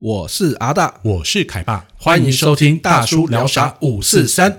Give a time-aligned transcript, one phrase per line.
[0.00, 4.56] 我是阿大，我是凯爸，欢迎收听大叔聊啥五四三。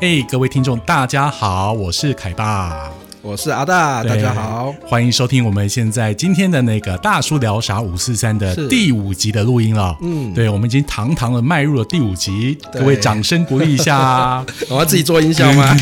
[0.00, 2.90] 嘿，各位听众，大家好，我是凯爸。
[3.22, 9.94] 我是阿大，大家好，欢迎收听我们现在今天的那个大叔聊啥五四三的第五集的录音了。
[10.00, 14.42] 嗯，对，我们已经堂堂的迈入了第五集，各位掌声鼓励一下。
[14.70, 15.76] 我要自己做音效吗？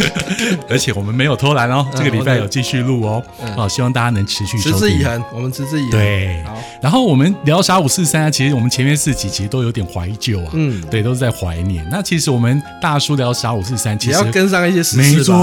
[0.70, 3.22] 而且我们没有偷懒哦，这个礼拜有继续录哦。
[3.54, 5.90] 好，希望大家能持续持之以恒，我们持之以恒。
[5.90, 6.56] 对，好。
[6.82, 10.50] 然后我们聊啥五四三啊，其实我们前面四集其实都有点怀旧啊。
[10.54, 11.86] 嗯，对，都是在怀念。
[11.90, 15.34] 那其实我们大叔聊啥五四三，其实要跟上一些时事，没错。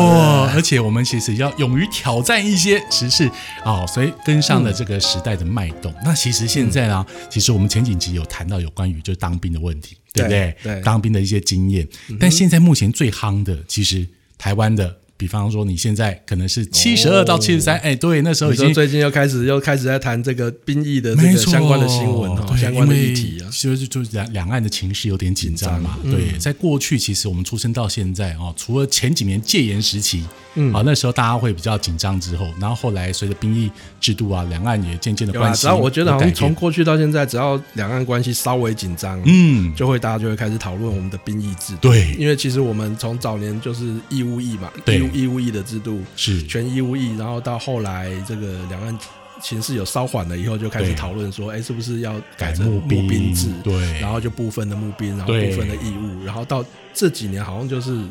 [0.56, 1.35] 而且我们其实。
[1.38, 3.30] 要勇于挑战一些时事
[3.64, 5.94] 啊，所以跟上了这个时代的脉动。
[6.04, 10.56] 那其实现在呢，其实我们前几集有谈到有关于就是当兵的问题，对不对？
[10.64, 11.88] 对，当兵的一些经验。
[12.20, 14.98] 但现在目前最夯的，其实台湾的。
[15.18, 25.98] 比方说，你现在可能是七十二到七十三，哎，对，那时候已经最近又开始又开始在谈这个兵役的这个相关的新闻哦，相关的议题啊，就是两两岸的情势有点紧张嘛。
[26.04, 30.22] 对，在过去，其实我们出生到现在哦，除了前几年戒严时期，
[30.56, 41.80] 嗯，啊，那时候大家会比较紧张之后，然后后来随着兵役制度啊，两岸也渐渐的关系，只要我觉得好像从过去到现在，只要两岸关系稍微紧张，嗯，就会大家就会开始讨论我们的兵役制度。
[41.90, 45.86] 对，因为其实我们从早年就是义务役嘛，义务义务役的制度。
[45.86, 46.42] 度是。
[46.48, 48.98] 全义务役，然后到后来这个两岸
[49.40, 53.50] 形势有稍缓了以后，就开始讨论说，哎，是不是要改成募兵制？
[53.64, 58.02] 对，然后就部分的募兵，然后部分的义务，然后到这几年好像就是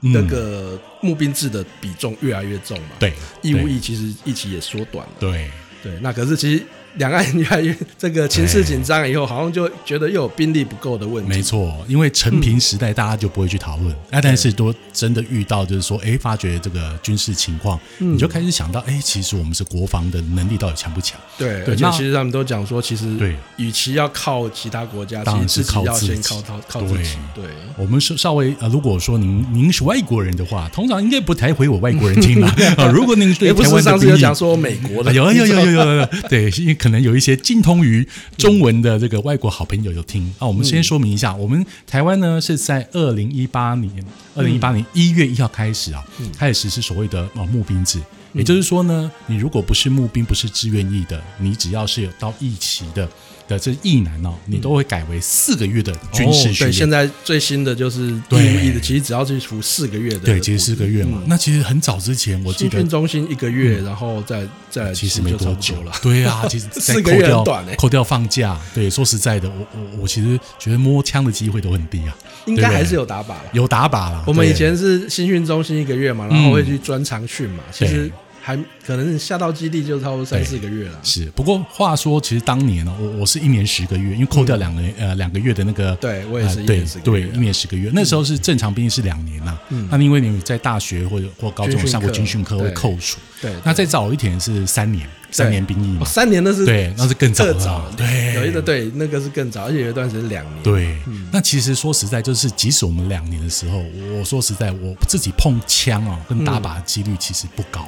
[0.00, 2.90] 那个募兵制的比重越来越重嘛。
[2.98, 5.12] 对，义务役其实一起也缩短了。
[5.20, 5.50] 对
[5.82, 6.64] 对，那可是其实。
[6.96, 11.28] 两岸越来越这个情势紧张以后，好像就觉得又有兵力不够的问题。
[11.28, 21.18] 没错，因为陈平时代大家就不会去讨论，哎，但是都真的遇到，就是说，哎，发觉这个军事情况，你就开始想到，哎，其实我们是国防的能力到底强不强？
[21.36, 27.16] 对，而且其实他们都讲说，其实对，与其要靠其他国家，当然是靠自己，靠靠靠自己。
[27.34, 27.44] 对，
[27.76, 32.86] 我们是稍微呃，如果说您您是外国人的话，通常应该不太回我外国人听了 啊。
[32.86, 38.06] 如果您对台湾上次有讲说美国的，有有有有有有， 对，因为可能有一些精通于
[38.36, 40.32] 中文的这个外国好朋友有听。
[40.38, 43.92] 啊，我们先说明一下，我们台湾呢是在二零一八年，
[44.34, 46.02] 二零一八年一月一号开始啊，
[46.38, 48.00] 开始实施所谓的啊募兵制，
[48.32, 53.08] 也就是说呢，你如果不是募兵，不是志愿役的，你只要是有到役期的。
[53.48, 56.70] 的这役男哦，你都会改为四个月的军事训练。
[56.70, 60.18] 对，现在最新的就是义务役的，其实只要去服四个月的。
[60.18, 61.22] 对，其实四个月嘛。
[61.26, 65.92] 那其实很早之前，我记得训中心一个月，然后再再其实没多久了。
[66.02, 68.60] 对啊，其实 四个月很短诶，扣掉放假。
[68.74, 72.14] 对，说实在的，我我我其实觉得摸枪的机会都很低啊。
[72.46, 74.22] 应该还是有打靶了，有打靶了。
[74.26, 78.10] 我们以前是新训中心一个月嘛，然后会去专长训嘛，其实。
[78.48, 80.98] 还可能下到基地就差不多三四个月了。
[81.02, 87.90] 是，不过话说，其实当年呢，我我是一年十个月，因为扣掉两个呃两个月的那个，对我也是，对对，一年十个月。
[87.92, 89.58] 那时候是正常兵役是两年呐，
[89.90, 93.18] 那因为你在大学或者或高中上过军训课会扣除。
[93.42, 97.92] 对，那再早一点是三年，三年兵役嘛，三年那是对，那是更早了。
[97.98, 100.62] 对，有一个对，那个是更早，而且有一段时间两年。
[100.62, 100.96] 对，
[101.30, 103.84] 那其实说实在，就是即使我们两年的时候，
[104.18, 107.86] 我说实在，我自己碰枪啊，跟打靶的几率其实不高。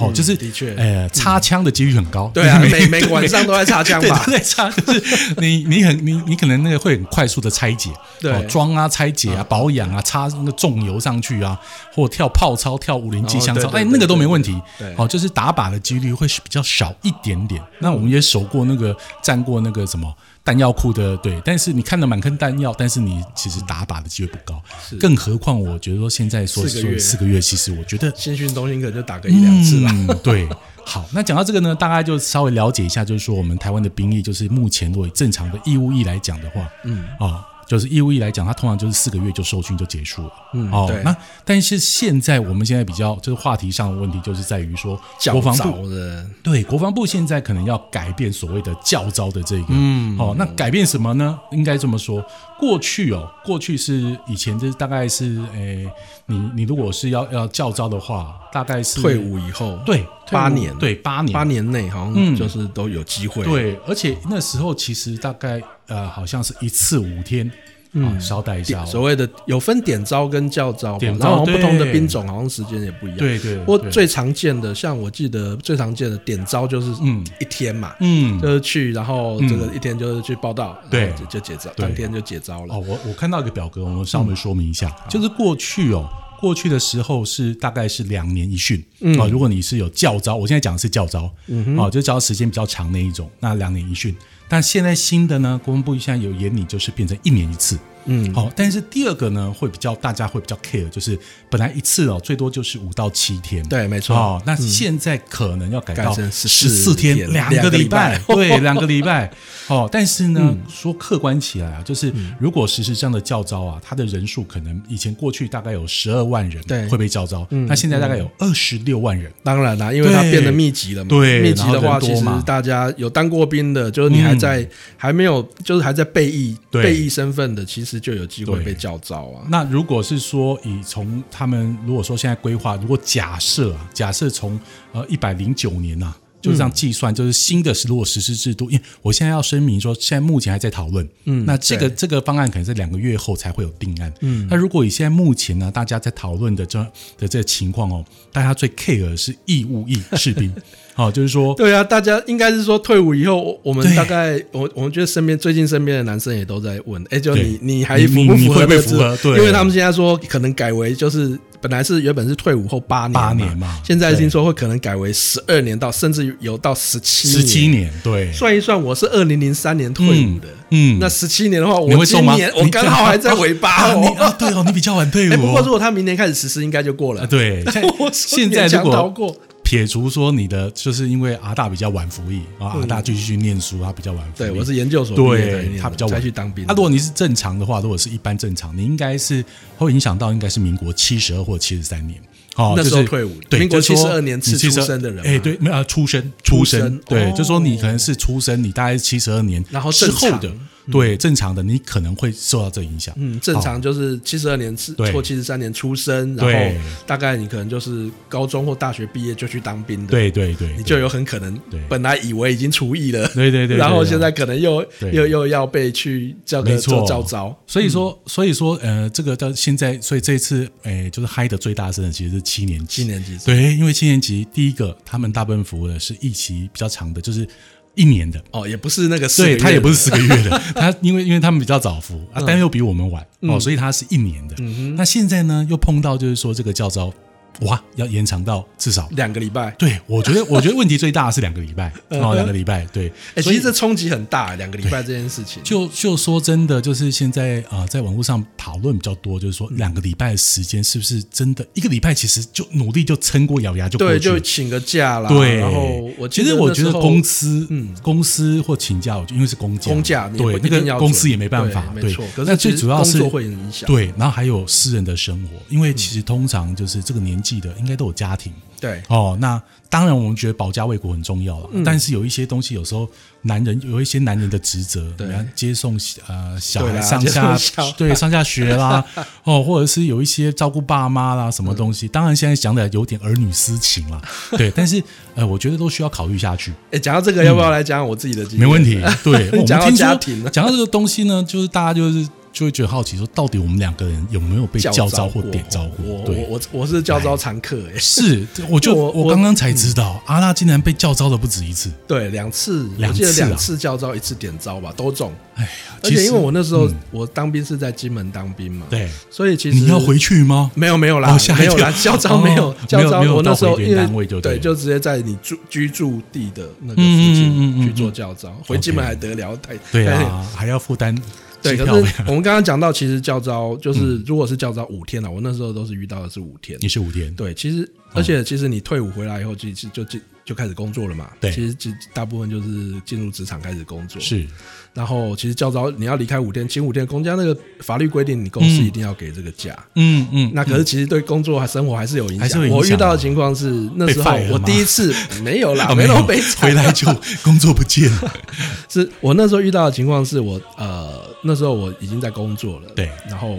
[0.00, 2.30] 哦，就是的确，呃，擦枪的几率很高。
[2.34, 4.22] 对啊， 每每晚上都在擦枪吧？
[4.26, 7.90] 对，擦就是你，你很你你可能那个会很快速的拆解，
[8.20, 11.58] 对，装啊，拆解啊，保养啊，擦那个重油上去啊，
[11.94, 14.60] 或跳炮操、跳五零机枪操，哎，那个都没问题。
[14.78, 17.62] 对，哦，就是打靶的几率会比较少一点点。
[17.80, 20.12] 那我们也守过那个，站过那个什么。
[20.42, 24.62] 弹药库的对，但是你看了满坑弹药，但是你其实打靶的机会不高，
[24.98, 30.14] 更何况我觉得说现在说说四个月，其实我觉得先训中心可能就打个一两次吧。
[30.22, 30.48] 对，
[30.84, 37.46] 好，那讲到这个呢，大概就稍微了解一下，就是说我们台湾的兵役，就是目前如果正常的义务役来讲的话，嗯啊。
[37.70, 40.32] 就是义务役来讲，它通常就是四个月就受训就结束了。
[40.54, 45.00] 嗯，哦，那但是现在我们现在比较就是话题上的问题，就是在于说
[45.30, 49.66] 国防部的对国防部现在可能要改变所谓的教招的这个。
[49.68, 51.38] 嗯，哦，那改变什么呢？
[51.52, 52.20] 应该这么说，
[52.58, 55.88] 过去哦，过去是以前就是大概是诶，
[56.26, 63.44] 你你如果是要要教招的话，大概是退伍以后对八年对八年八年内好像就是都有机会。
[63.44, 65.62] 对，而且那时候其实大概。
[65.90, 67.50] 呃，好像是一次五天，
[67.92, 68.86] 嗯，稍待一下。
[68.86, 73.18] 所谓的有分点招跟教招，然后不同的兵种好像时间也不一样。
[73.18, 73.58] 对对。
[73.64, 77.22] 或最常见的，像我记得最常见的点招就是嗯。
[77.40, 82.74] 一天嘛，嗯，就是去，然后这个一天就是去报道，对，就解招，当天就解招了。
[82.74, 86.08] 哦，我我看到一个表格，我们稍微说明一下，就是过去哦。
[86.38, 88.82] 过去的时候是大概是两年一训。
[89.18, 91.30] 啊，如果你是有教招，我现在讲的是教招，
[91.76, 94.16] 啊，就教时间比较长那一种，那两年一训。
[94.52, 97.78] 但现在新的呢，公布一下有严拟，就是变成一年一次。
[98.04, 101.18] 嗯，好，但是第二个呢，会比较大家会比较 care，就是
[101.48, 104.14] 本来一次哦，最多就是五到七天，对，没错。
[104.14, 109.30] 哦，那现在可能要改到十四天，两个礼拜，对，两个礼拜。
[109.68, 116.86] 哦，但是呢，说客观起来啊，就是如果实施这样的教招啊，他的人数可能以前过去大概有十二万人对。
[116.88, 119.32] 会被教招，那现在大概有二十六万人。
[119.42, 128.74] 当然啦，因为它变得密集了嘛，对，密集的话，其实大家有当过兵的，就是你还在还没有，就是还在备役备役身份的，其实就有机会被。
[128.80, 134.58] 叫招啊，那如果是说以从他们如果说现在规划，如果假设啊，假设从
[134.92, 146.82] 呃一百零九年呐，就这样计算，就是新的如果实施制度，因为我现在要声明说，现在目前还在讨论，嗯，那这个这个方案可能在两个月后才会有定案，嗯，那如果以现在目前呢，大家在讨论的这
[147.18, 148.02] 的这个情况哦，
[148.32, 150.50] 大家最 care 的是义务役士兵。
[151.00, 158.66] 好，就是说，对啊，大家应该是说退伍以后，我们大概，我我们觉得身边最近身边的男生也都在问，哎，就你你还符不符合？
[158.66, 159.16] 符合？
[159.22, 177.64] 对，因为他们现在说可能改为就是本来是原本是退伍后八年八年嘛，现在听说会可能改为十二年到甚至有到十七十七年，对，算一算，我是二零零三年退伍的，嗯，那十七年的话，我今年我刚好还在尾巴哦，对哦，你比较晚退伍，不过如果他明年开始实施，应该就过了，对，
[178.12, 179.34] 现在如果。
[179.70, 184.48] 撇除说你的，就是因为阿大比较晚服役啊，阿大继续去念书，他比较晚服役。
[184.48, 186.64] 对，我是研究所对，他比较晚去当兵。
[186.66, 189.44] 那如果你是正常的话，如果是一般正常，你应该是
[189.78, 192.20] 会影响到应该是民国七十二或七十三年。
[192.56, 200.52] 哦，那时候退伍，对，民国七十二年次出生的人，哎，对，没有出生，出生，对，就说你可能是出生，你大概是七十二年，然后之后的。
[200.90, 203.14] 对正常的，你可能会受到这影响。
[203.18, 204.76] 嗯，正常就是七十二年
[205.12, 210.10] 或七十三年出生，然后大概你可能就是高中或大学毕业就去当兵的。
[210.10, 217.56] 对对对，你就有很可能，本来以为已经除役了，对对 对，然后现在可能又又又要被去叫个做招招。
[217.66, 223.02] 所以说，所以说，呃，这个到现在，所以这次，哎，就是嗨的最大声的其实是七年级。
[223.02, 227.46] 七年级对，因为七年级第一个，他们大部分服务的是一期比较长的，就是。
[227.94, 228.42] 一年的。
[228.52, 234.56] 哦，也不是那个，对他也不是四个月的， 他因为因为他们比较早服啊，但又比我们晚哦，所以他是一年的。
[234.96, 237.12] 那现在呢，又碰到就是说这个教招。
[237.60, 239.70] 哇，要延长到至少两个礼拜。
[239.78, 242.84] 对，我觉得，我觉得问题最大的是两个礼拜 哦，两个礼拜。
[242.86, 245.62] 对，哎，其实这冲击很大，两个礼拜这件事情。
[245.62, 251.66] 就就说真的，就是现在啊，在网络上讨论比较多，就是说两个礼拜的时间是不是真的？
[251.74, 255.28] 一个礼拜其实就努力就撑过，咬牙就对，就请个假啦。
[255.28, 262.24] 对，然后我其实我觉得公司，嗯，公司或请假，因为是公假，公假对那个公司也没办法，没错。
[262.38, 263.86] 那最主要是会影响。
[263.86, 268.36] 对，然后还有私人的生活，因为其实通常就是这个年纪的，应该都有家。
[268.36, 269.60] 庭对哦，那
[269.90, 273.06] 当然我们觉得保家卫国很重要了，但是有一些东西有时候
[273.42, 277.54] 男人有一些男人的职责，对，接送呃小孩上下
[277.98, 279.04] 对上下学啦，
[279.44, 284.22] 哦，或者是有一些照顾爸妈啦什么东西，当然现在讲的有点儿女私情了，
[284.56, 285.02] 对，但是
[285.34, 286.72] 呃，我觉得都需要考虑下去。
[286.90, 288.60] 哎，讲到这个，要不要来讲我自己的经历？
[288.60, 292.26] 没问题，对，我们讲到家庭，讲到这个东西呢，就是大家就是。
[292.52, 296.04] 就会觉得好奇，说到底我们两个人有没有被叫招或点招过？
[296.06, 305.32] 我我我是叫招常客哎，是，我就我刚刚才知道，阿拉竟然被叫招了不止一次，对，两次，两次两次叫招，一次点招吧，都中。
[305.54, 305.70] 哎呀，
[306.02, 310.70] 而且因为我那时候我当兵是在金门当兵嘛，对，所以其实你要回去吗？
[310.74, 319.56] 没有没有啦，没有啦，叫招没有叫招，我那时候因为对，就直接在你住居住地的那个附近去做教招，回金门还得了？
[319.56, 321.16] 太对啊，还要负担。
[321.62, 321.90] 对，可是
[322.26, 326.78] 我们刚刚讲到，其实教招就是，如果是教招五天了，我那时候都是遇到的是五天。
[326.80, 327.34] 你是五天？
[327.34, 331.30] 对，其实而且其实你退伍回来以后，其实就就就开始工作了嘛。
[331.40, 334.20] 对，其实就大部分就是进入职场开始工作。
[334.20, 334.46] 是。
[334.92, 339.78] 然后其实教招你要离开五天，请五天公假，那个法律规定你公司一定要给这个假。
[339.94, 340.50] 嗯嗯。
[340.52, 342.68] 那可是其实对工作和生活还是有影响。
[342.68, 347.06] 我遇到的情况是那时候我第一次没有啦， 没有被回来就
[347.44, 348.34] 工作不见了。
[348.90, 352.88] 是我那时候遇到的情况是我呃那时候我已经在工作了。
[352.96, 353.08] 对。
[353.28, 353.56] 然后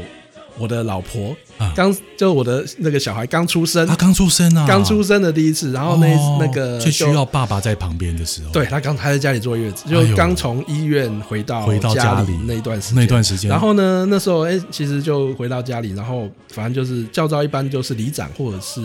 [0.62, 1.36] 我的老婆
[1.76, 6.08] 刚就我的那个小孩刚出生，他刚出生啊，刚出生的第一次，然后那
[6.40, 18.82] 那个最需要爸爸在旁边的时候，对他刚还在家里坐月子，就刚从医院回到回到家里那一段时那段时间，然后呢，那时候哎，其实就回到家里，然后反正就是教招一般就是里长或者是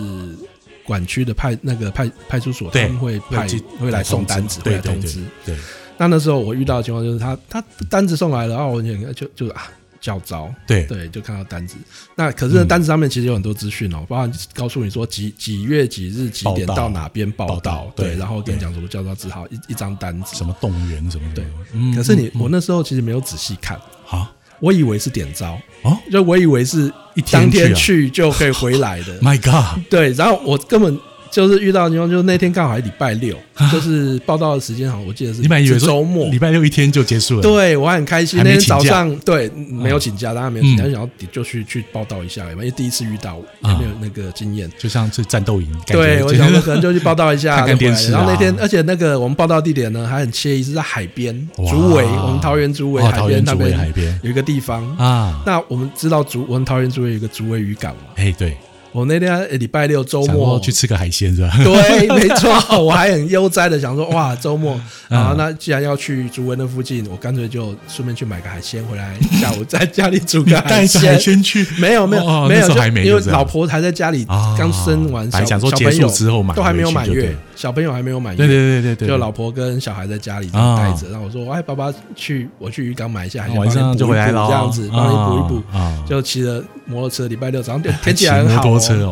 [0.85, 3.47] 管区的派那个派派出所，他们会派
[3.79, 5.21] 会来送单子，会来通知。
[5.45, 5.55] 对，
[5.99, 9.71] 那那时候我遇到的情况就是他他单子送来了，然后我就就就啊。
[10.01, 10.85] 叫招，对。
[10.87, 11.77] 对，就看到单子。
[12.15, 21.43] 那可是单子上面其实有很多资讯哦，包含告诉你说几几月几日几点到哪边报道，对，然后跟你讲什么叫招只好，一一张单子，什么动员什么的。
[21.43, 23.81] 对，可是你我那时候其实没有仔细看。
[24.09, 25.59] 啊，我以为是点招。
[25.83, 29.19] 啊，就我以为是一当天去就可以回来的。
[29.23, 30.99] My God，对，然后我根本。
[31.37, 33.37] 就是遇到情况，就是那天刚好礼拜六，
[33.71, 37.43] 就是报道的时间好，我记得是你本以为周末，礼拜六一天就结束了。
[37.43, 45.69] 对我很开心，那天早上对没有请假，当然没有请假，想要就去去报道一下，因为第一次遇到，也没有那个经验，就像是战斗营。
[45.87, 48.13] 对，我想说可能就去报道一下， 看看电视。
[48.13, 55.43] 然后那天，而且那个我们报道地点呢还很惬意，是在海边，竹围，我们桃园竹围海边那边海边有一个地方啊。
[55.45, 58.13] 那我们知道竹，我们桃园竹围有一个竹围渔港嘛？
[58.15, 58.57] 哎，对。
[58.97, 61.53] 我那天礼拜六周末去吃个海鲜是吧？
[61.63, 64.73] 对，没错，我还很悠哉的想说，哇，周末
[65.11, 71.03] 啊，那既然要去竹围那附近，我干脆就顺便去买个海鲜回来，下午在家里煮个海鲜。
[71.03, 71.67] 海鲜去？
[71.79, 72.69] 没有没有没有，
[73.05, 74.25] 因为老婆还在家里
[74.57, 85.63] 刚生完小小朋友之后买，都还没有满月，小朋友还没有满月，对对对对对，就老婆跟小孩在家里待着，然后我说，哎，爸爸去我去渔港买一下海鲜，晚上就回来了，这样子帮你补一补，
[86.09, 88.63] 就骑着摩托车，礼拜六早上天气还很好。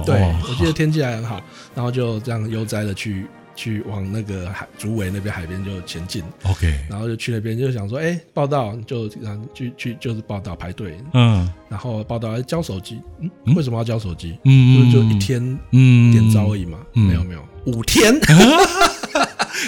[0.04, 1.40] 对，我记得天气还很好，
[1.74, 3.26] 然后就这样悠哉的去
[3.56, 6.22] 去往那个海竹围那边海边就前进。
[6.44, 14.38] OK，然后就去那边就想说，哎，报道就让去去就是报道排队，嗯，然后报道交手机，嗯，为什么要交手机？
[14.44, 16.12] 嗯，就一天嗯。
[16.12, 17.40] 点招而已嘛，没有没有。
[17.66, 18.14] 五天。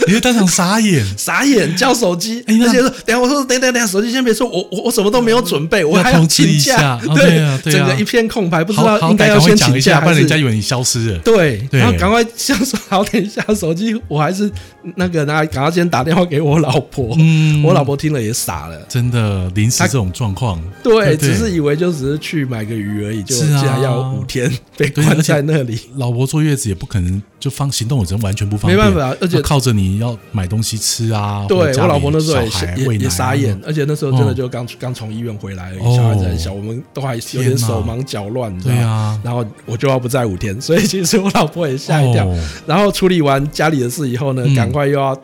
[0.07, 11.19] 你会当场傻眼，傻眼叫手机，而且说，等下我说，等等等下，手机先别说，我我我什么都没有准备，我还要请假，对啊，整个一片空白，不知道应该要先请假，不然人家以为你消失了。
[11.19, 14.51] 对，然后赶快想说，好，等一下手机，我还是
[14.95, 17.15] 那个，那赶快先打电话给我老婆。
[17.19, 25.81] 嗯，我老婆听了也傻了，真的临时这种状况，对，只是以为就只是去买个鱼而已，就竟然要五天被关在那里。
[25.97, 31.45] 老婆坐月子也不可能就方行动，人完全不方便，没办法，而且靠着你要买东西吃啊。
[31.49, 32.43] 对我老婆那时候
[32.76, 39.21] 也也傻眼，而且那时候真的就刚刚从医院回来，小孩子很小，我们都还有点手忙脚乱，对啊。
[39.23, 42.29] 然后我就要不在五天，所以其实我老婆也吓一跳。
[42.67, 45.19] 然后处理完家里的事以后呢，赶快又要。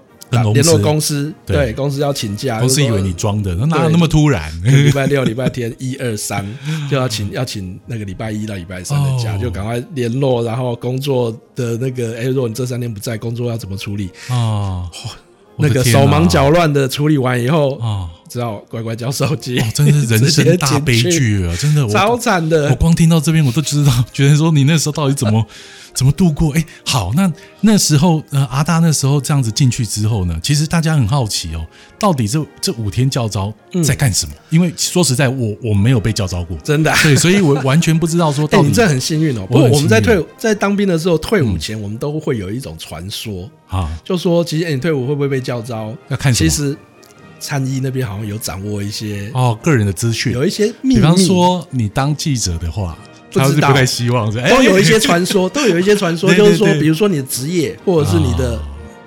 [0.53, 4.53] 联络公司，对公司要请假，公司以为你装的，哪有那么突然？
[4.65, 6.47] 礼拜六、礼拜天一二三
[6.91, 14.89] 就要请，要请那个礼拜一到礼拜三的假，就赶快联络，然后工作的那个，哎，如果你这三天不在，工作要怎么处理啊？
[15.59, 21.55] 那个手忙脚乱的处理完以后啊，只好乖乖交手机，真的是 人生大悲剧啊！
[21.61, 25.47] 真的超惨的，我光听到这边我都知道，觉得说你那时候到底怎么？
[26.03, 26.53] 怎么度过？
[26.55, 31.65] 哎，好，那那时候，呃，阿大那时候这样子进去之后呢，其实大家很好奇哦，
[31.97, 33.55] 到底这这五天教招
[33.85, 34.33] 在干什么？
[34.51, 38.43] 因为说实在，我我没有被教招过，真的，对，所以我完全不知道说。
[38.51, 39.47] 到底你这很幸运哦。
[39.47, 45.97] 不过我们在退在当兵的时候，退伍前我们都会有一种传说啊，就说其实你退伍会不会被教招？
[46.09, 46.77] 要看其实
[47.39, 50.97] 参议那边好像有掌握一些哦个人的资讯，有一些秘密。
[50.97, 52.99] 比方说，你当记者的话。
[53.33, 58.61] 不知道，不太希望，都有一些传说， 都有一些传说，就是说，比如说你的职业，或者是你的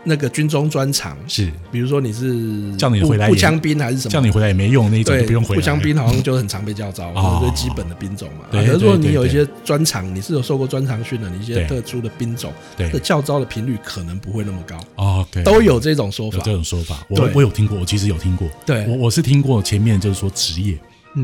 [0.07, 5.59] 那个军中专长，是，比如说你是叫你回来步枪兵还是什么，叫你回来也没用那种，不用回来。
[5.59, 8.45] 步枪兵好像就很常被叫招，最基本的兵种嘛。
[8.51, 14.79] 可是如果你有一些专长，你是有受过专长训的，你一些特殊的兵种，的叫招的频率可能不会那么高。
[14.95, 18.47] 哦，都有这种说法，这种说法，我我有听过，我其实有听过。
[18.63, 20.77] 对，我我是听过前面就是说职业，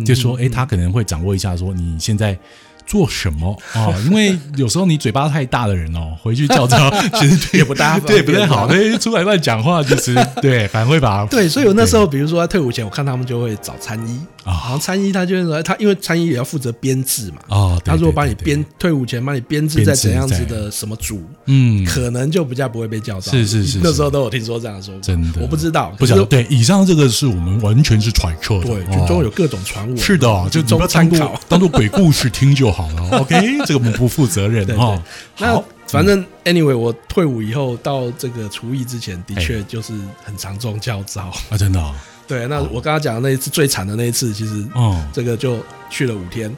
[0.04, 2.36] 就说哎，他可能会掌握一下，说你现在。
[2.86, 3.94] 做什么 啊？
[4.06, 8.68] 因为有时候你嘴巴太大的人哦， 回去叫招 其实也不大，对不太好。
[8.68, 11.48] 对，出来乱讲话，其实对，反而会把对。
[11.48, 23.32] 所以我那时候，比如说在退伍前，我看他们就会找参医啊，然后参医他就会说，他因为参医也要负责编制嘛啊，他如果把你编退伍前帮你编制在怎样子的什么组，嗯，可能就比较不会被叫招。
[23.32, 26.26] 是是是，那时候都有听说这样说，真的我不知道，不晓得。
[26.26, 33.20] 对，以上这个是我们完全是揣测，对，军中有各种传闻，是的，就不要参考，当做鬼故事听就好了。
[33.20, 33.36] OK。
[33.66, 35.02] 这个不不负责任哈。
[35.38, 41.24] 那反正 anyway，我退伍以后到这个厨艺之前，的确就是很常中教招。
[41.50, 41.94] 啊，真的。
[42.28, 45.60] 对，那我刚刚讲的那一次最惨的那一次，其实，哦，这个就
[45.90, 46.50] 去了五天，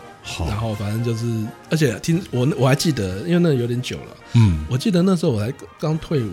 [0.48, 1.25] 然后反正就是，
[1.72, 6.29] 而且听我我还记得，因为那有点久了，嗯，我记得那时候我才刚退伍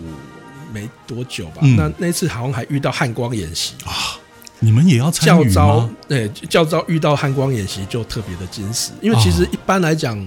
[0.71, 3.73] 没多久吧，那那次好像还遇到汉光演习。
[3.83, 4.13] 啊，
[4.61, 5.89] 你们也要教招？
[6.07, 10.25] 对，教招遇到汉光演习就特别的惊喜，因为其实一般来讲。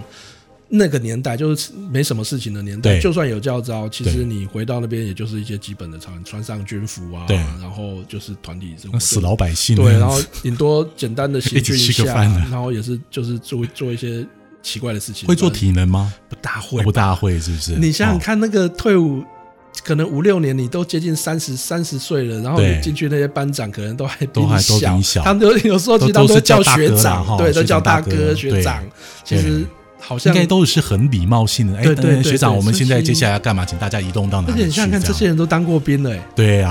[0.67, 7.27] 那个年代就是没什么事情的年代，就算有教招，其实你回到那边也就是一些基本的穿穿上军服啊，
[7.61, 12.15] 然后就是团体生活，死老百姓，对，然后顶多简单的行 军一下，
[12.51, 14.27] 然后也是就是做做一些
[14.63, 15.29] 奇怪的事情。
[15.29, 16.13] 会做体能吗？
[16.29, 17.77] 不大会，不大会，是不是？
[17.77, 19.23] 你想想看，那个退伍
[19.83, 24.59] 可能五六年，你都接近三十三十岁了，然后你进去那些班长可能都还比你
[25.03, 28.83] 小，他们有有时候其实他们都叫学长，对，都叫大哥学长，
[29.25, 29.65] 其实。
[30.07, 31.79] 好像应该都是很礼貌性的。
[31.79, 33.65] 哎，对对，学长，我们现在接下来要干嘛？
[33.65, 36.71] 请大家移动到哪里而且你想想看，这些人都当过兵了，哎，对 呀，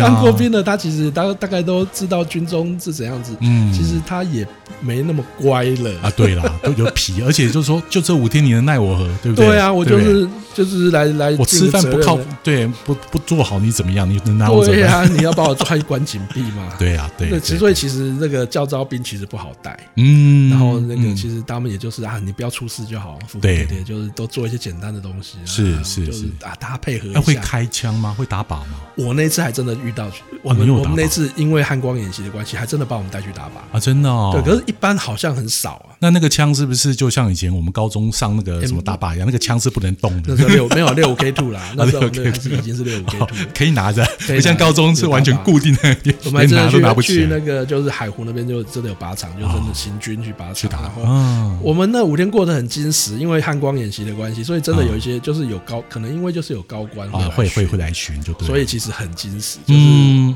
[0.00, 3.36] 当过兵的他其实大大概都知道军中是怎样子。
[3.42, 4.48] 嗯，其实他也
[4.80, 6.10] 没那么乖了啊。
[6.16, 9.06] 对啦，都有皮，而且就是说，就这五天你能奈我何？
[9.22, 9.48] 对不对？
[9.48, 14.08] 对啊，我就是就是来来，我吃饭不靠，对，不不做好你怎么样？
[14.08, 14.88] 你能拿我怎么样？
[15.06, 16.72] 对啊，你要把我抓一关紧闭嘛？
[16.80, 17.38] 对啊，对。
[17.40, 19.78] 所以其实那个教招兵其实不好带。
[19.96, 23.18] 嗯，然后那个其实他们也就是啊，你不要出事就好。
[23.38, 27.20] 对对，就是都做一些简单的东西，是是是啊，大家配合一下。
[27.20, 28.14] 会开枪吗？
[28.16, 28.76] 会打靶吗？
[28.96, 30.10] 我那次还真的遇到，
[30.42, 33.78] 我们我们那次因为汉光演习的关系，还真的把我们带去打靶啊！
[33.78, 34.30] 真的哦。
[34.32, 35.92] 对，可是一般好像很少啊。
[35.98, 39.26] 那那个枪是不是就像以前我们高中上那个什么打靶一样？
[39.26, 40.45] 那个枪是不能动的。
[40.46, 44.02] 那时候六没有六五 K two 啦，那时候已经是六五 K two，可以拿着。
[44.26, 50.70] 不像高中是完全固定的，我们真的去去那个就是海湖那边就真的有靶场，就真的行军去靶场。
[50.70, 51.02] 然后
[51.60, 54.06] 我们那五天过得很矜持，因为汉光演习。
[54.06, 58.46] 的关系，所以真的有一些就是有高，可能因为就是有高官啊，会会会来巡，就对。
[58.46, 59.80] 所以其实很矜持，就是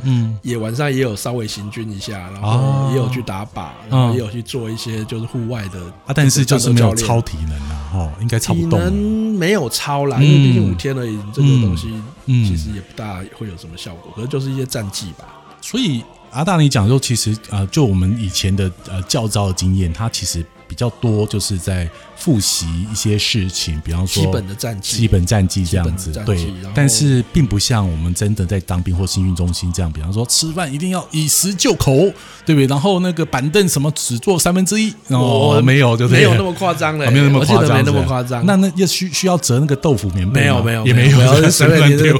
[0.04, 8.78] 嗯，也晚上也有稍微行军一下，然后也有去打靶，然后也有去做一些就是户外的啊，但是就是没有超体能啊，哈，应该超不动。
[8.78, 8.92] 体能
[9.38, 11.88] 没有超啦，因为毕竟五天而已，这个东西
[12.26, 15.24] 其实也不大会有什么效果，可是就是一些战绩吧。
[15.60, 20.44] 所以阿大你讲说，其实啊，就我们以前的呃教招的经验，它其实。
[20.70, 26.54] 比较多就是在复习一些事情，比方说基本的战绩、基本战绩这样子，对。
[26.72, 31.92] 但是并不像我们真的在当兵或新运中心这样，比方说吃饭一定要以食就口，
[32.46, 32.66] 对不对？
[32.66, 38.46] 然后那个板凳什么只坐三分之一，哦，没有，就没有那么夸张了，没有那么夸张，没那么夸张。
[38.46, 42.16] 那那要需需要折那个豆腐棉被，没有没有也没有，随便丢。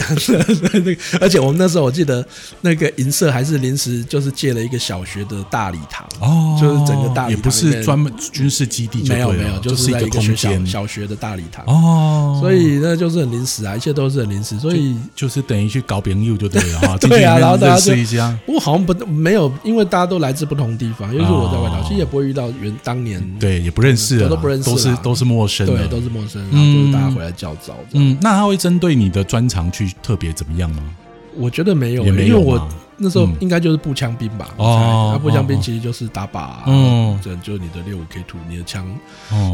[1.20, 2.26] 而且我们那时候我记得
[2.62, 8.10] 那个银色还是临时就是借了一个小学的大礼堂，哦，就是整个大礼堂也不是专门。
[8.40, 16.96] 军事基地没有没有，就是在一个学校小学的大礼堂哦，所以那就是很临时啊，一切都是很临时，所以就是等于去搞别人就对了哈。
[17.06, 18.34] 对啊，然后大家试一下。
[18.46, 26.40] 不过好像不没有，因为大家都来自不同地方，因为是我在外岛，其实也不会遇到原当年对也不认识，都不认识，都是都是陌生，对，都是陌生。
[26.50, 27.76] 然后就是大家回来较早。
[27.92, 30.82] 嗯，那他会针对你的专长去特别怎么样吗？
[31.36, 32.68] 我觉得没有，因为我。
[33.02, 34.50] 那时候应该就是步枪兵吧？
[34.58, 38.86] 哦，那步枪兵其实就是打靶，嗯，这就是你的六五 K two，你的枪，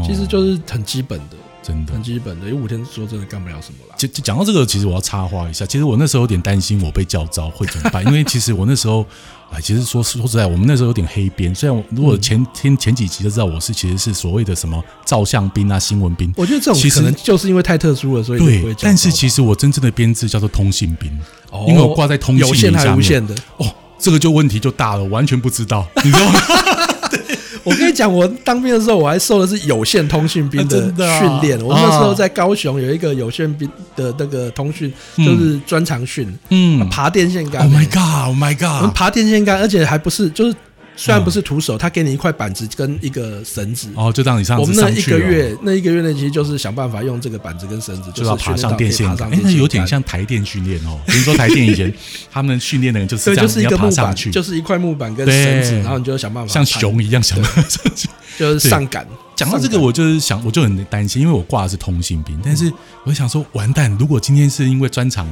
[0.05, 2.47] 其实就是很基本的，真的很基本的。
[2.47, 3.95] 因为五天说真的干不了什么了。
[3.95, 9.05] 就讲到这个，其实我要插话一下，其实我那时候有点担心我被叫招会怎么办，因为其实我那时候。
[9.51, 11.53] 啊，其实说说实在，我们那时候有点黑边。
[11.55, 16.33] 虽然如果前天前几集就知道我是其实是所谓的什么照相兵啊、新闻兵。
[16.35, 18.75] 我觉得这种可能就是因为太特殊了，所以对。
[18.81, 21.11] 但是其实我真正的编制叫做通信兵，
[21.67, 23.33] 因为我挂在通信有线还无线的。
[23.57, 26.39] 哦，这个就问题就大了，完全不知道，你知道吗？
[27.67, 30.79] 我跟你讲，我当兵的时候，我还受的是有线通讯兵的
[31.19, 31.61] 训练。
[31.61, 37.63] 我那时候在高雄有一个有线兵的那个通讯，就是专长训，嗯，爬电线杆。
[37.63, 38.27] Oh my god!
[38.27, 38.77] Oh my god!
[38.77, 40.55] 我们爬电线杆，而且还不是就是。
[40.97, 44.59] 虽然不是徒手，他给你一块板子跟一个绳子，哦，就让你上。
[44.59, 49.07] 我们那一个月，那一个月呢其实就是想办法用这个板子跟绳子，就要爬上电线。
[49.07, 50.99] 哎，那有点像台电训练哦。
[51.07, 51.93] 比如说台电以前
[52.31, 59.07] 他们训练的人就是这样，就是一个木板，去，就是一块木板跟绳子，然后你就想办法像熊一样想办法上去，就是上杆。
[59.35, 65.27] 讲到这个，我就是想，我就很担心，因为我挂的是通信兵，但是我想说，完蛋，如果今天是因为专场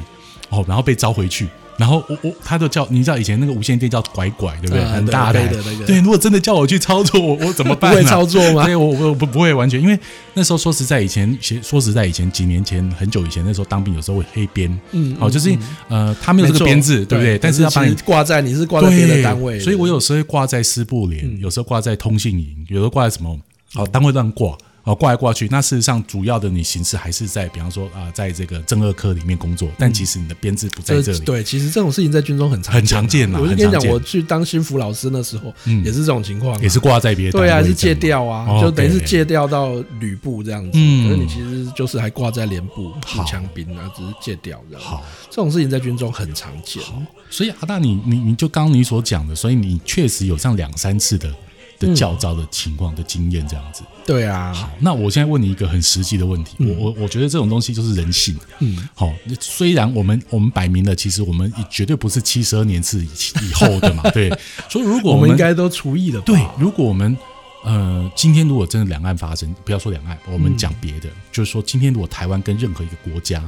[0.49, 1.47] 哦，然后被招回去。
[1.78, 4.86] 然后我我他就叫你知道以前那个无线电叫拐拐对不对？
[4.86, 5.86] 很大的那个。
[5.86, 7.92] 对，如果真的叫我去操作，我我怎么办？
[7.92, 8.66] 不会操作吗？
[8.66, 10.00] 对，我我不不会完全，因为
[10.34, 15.56] 那时候说实在，以前说实在以前几年前很久以前那时候当兵有时候会黑编，嗯，好就是
[15.90, 17.38] 呃他没有这个编制对不对？
[17.38, 23.38] 但是要把你挂在你是挂在别的单位，所以我有时候会挂在师部连，有时候挂在通信营，有时候挂在什么
[23.74, 24.58] 好单位乱挂。
[24.86, 25.48] 哦，挂来挂去。
[25.50, 31.19] 那事实上，主要的你形式还是在，比方说啊，在这个正二科里面工作，但其实你的编制不在这里。
[31.19, 40.71] 对，其实这种事情在军中很常很常见我就跟你讲，我去当新服老师那时候，也是这种情况，也是挂在别对啊，是借调啊，就等于是借调到旅部这样子。
[40.76, 44.86] 嗯，可是你其实就是还挂在连部步枪兵啊，只是借调这样。
[44.86, 46.84] 好，这种事情在军中很常见。
[47.32, 51.34] 所以阿大，你你你就刚你所讲的，所以你确实有上两三次的。
[51.80, 54.54] 的教招的情况的经验这样子，对啊。
[54.54, 58.38] 好，那我现在问你一个很实际的问题，我我我觉得这种东西就是人性。
[58.60, 63.10] 嗯，好，虽然我们我们摆明了，其实我们绝对不是七十二年次以
[63.50, 64.30] 以后的嘛， 对。
[64.70, 66.40] 所以如果我们应该都除役了，对。
[66.58, 67.18] 如果我们
[67.64, 73.44] 呃，今天如果真的两岸发生，不要说两岸，我们讲别的，就是说今天如果台湾跟任何一个国家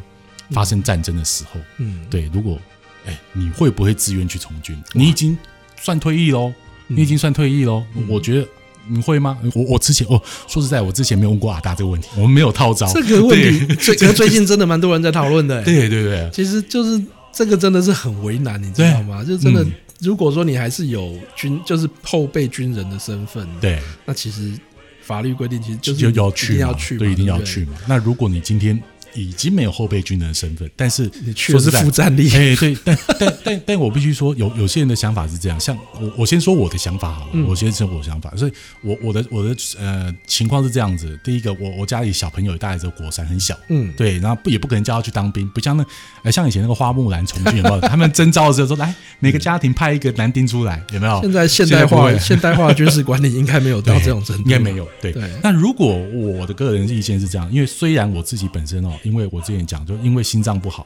[0.49, 2.59] 发生战争的时候，嗯，对，如果
[3.05, 4.75] 哎，你会不会自愿去从军？
[4.93, 5.37] 你已经
[5.79, 6.51] 算退役喽。
[6.87, 8.47] 你已经算退役喽，我觉得
[8.87, 9.37] 你会吗？
[9.53, 12.91] 我我之前哦，说实在，我之前没有问过阿达这个问题，我们没有套招。
[12.93, 15.61] 这个问题最 最近真的蛮多人在讨论的。
[15.63, 19.23] 对对对，其实就是这个真的是很为难，你知道吗？
[19.23, 19.65] 就真的，
[19.99, 24.53] 如果说你还是有军，就是后备军人的身份，对，那其实
[25.01, 27.73] 法律规定其实就是要去，一定要去，对，一定要去嘛。
[27.87, 28.81] 那如果你今天。
[29.17, 32.29] 已经没有后备军人的身份，但是你确实负战力。
[32.29, 35.59] 哎，对，但但但但我必须说，有有些人的想法是这样。
[35.59, 37.45] 像我，我先说我的想法好了。
[37.47, 38.51] 我先说我的想法，所以，
[38.81, 41.19] 我我的我的呃情况是这样子。
[41.23, 45.85] 第一个，我我家里小朋友大概只国三，很小，嗯，对，然后不也不可能叫他去当兵，不像那
[46.23, 47.81] 呃像以前那个花木兰从军有没有？
[47.87, 51.21] 他们征召的时候说，来每个家庭派一个男丁出来，有没有？
[51.21, 54.87] 现在现代化 现代化军事管理应该没有到这种程度，应该没有。
[55.01, 59.77] 对，那如果我的个人意见是这样，因为虽然我自己本身哦，因为我之前讲。
[59.87, 60.85] 就因为心脏不好，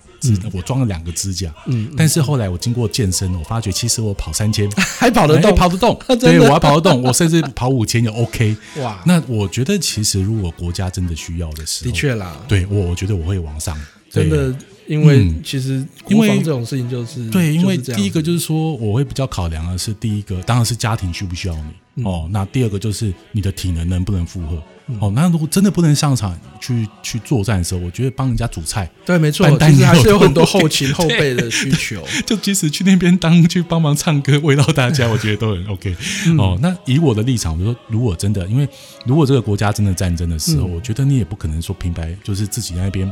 [0.53, 1.51] 我装了两个支架。
[1.65, 5.99] 嗯，但是后来我经过健身，我发觉其实我跑三千 还跑得动，跑得动。
[6.19, 8.55] 对，我还跑得动，我甚至跑五千也 OK。
[8.77, 13.75] 哇，那我觉得其实如果国家真的需要的时候，的确啦，对我我觉得我会往上。
[14.11, 14.53] 真的，
[14.85, 21.57] 因为其实国防这种事情就是对，因为第一个就是说我会比较考量的是第一个，当然是家庭需不需要
[21.95, 22.29] 你哦。
[22.31, 24.61] 那第二个就是你的体能能不能负荷。
[24.99, 32.03] 哦，那如果真的不能上场去去作战的时候，我觉得帮人家煮菜，对，没错，但是还是有很多后勤 后备的需求。
[32.25, 35.95] 就即使去那边当去帮忙唱歌，慰劳大家，我觉得都很 OK。
[36.37, 38.67] 哦，那以我的立场，我说，如果真的，因为
[39.05, 43.11] 如果这个国家真的战争的时候，我觉得你也不可能说平白就是自己那边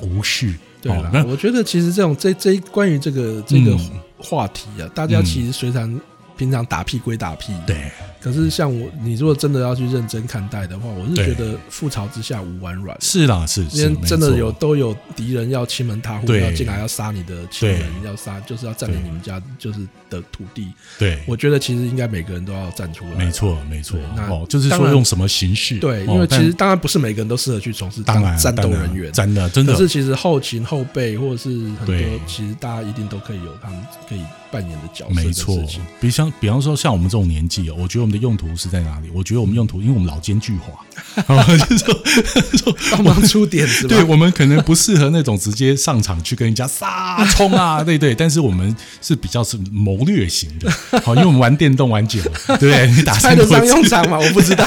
[0.00, 0.54] 无视。
[0.82, 3.78] 对了，我觉得其实这种这这关于这个这个
[4.16, 6.00] 话题啊，大家其实虽然
[6.40, 7.76] 平常打屁归打屁，对。
[8.18, 12.96] 可是像我，你如果真的要去认真看待的话，我是觉得覆巢之下无完卵。
[13.00, 20.72] 是啦，是，因为真的有都有敌人要欺门踏户，要进来要杀你的亲人，要杀就是要占领你们家就是的土地。
[20.98, 23.14] 对，我觉得其实应该每个人都要站出来。
[23.16, 23.98] 没错，没错。
[24.16, 25.78] 那就是说用什么形式？
[25.78, 29.74] 对，因为其实当然不是每个人都适合去从事当战斗人员，真的真的。
[29.74, 31.48] 可是其实后勤后备或者是
[31.80, 34.22] 很多，其实大家一定都可以有他们可以。
[34.50, 35.56] 扮演的角色，没错。
[36.00, 39.08] 比像比方说，像我们这种年纪哦，我觉得我们的用途是在哪里？
[39.14, 41.16] 我觉得我们用途，因为我们老奸巨猾，
[41.68, 43.86] 就是说帮忙出点子。
[43.86, 48.14] 对我们可能不适合那种直接上场去跟人家杀 冲啊，对对。
[48.14, 50.70] 但是我们是比较是谋略型的，
[51.04, 52.90] 好，因为我们玩电动玩久，对不对？
[52.90, 54.18] 你打猜得上用场吗？
[54.18, 54.66] 我不知道。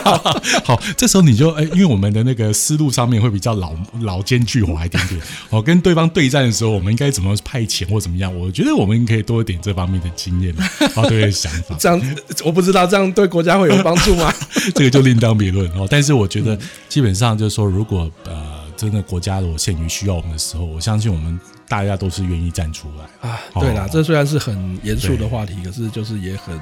[0.63, 5.19] 好，这时候你就哎，因为我们的那个思路上面会比较老老奸巨猾一点点。
[5.49, 8.33] 哦，跟对方对战的时候，我们应该怎么派遣或怎么样？
[8.39, 9.72] 我觉得我们可以多一点这。
[9.73, 10.53] 方面的经验，
[10.95, 12.01] 啊， 对想法，这样
[12.43, 14.33] 我不知道，这样对国家会有帮助吗？
[14.75, 15.87] 这个就另当别论哦。
[15.89, 16.57] 但是我觉得，
[16.87, 23.39] 基本上就是说，如果呃，真的国家如果限于需要我们的时候，我相信我们大家都是愿意站出来啊。
[23.59, 26.59] 对啦，这虽然是很严肃的话题，可是就是也很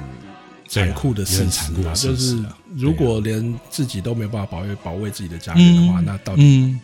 [0.68, 1.94] 残酷的事实啊。
[1.94, 2.38] 就是
[2.76, 6.76] 如果连自己都没有办法保卫保卫自己的家园的话，那到底？